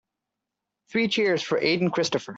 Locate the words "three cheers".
0.89-1.41